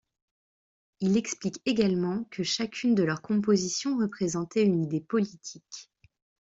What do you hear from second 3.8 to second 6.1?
représentait une idée politique.